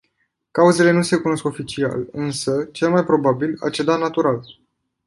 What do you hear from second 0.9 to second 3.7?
nu se cunosc oficial, însă, cel mai probabil, a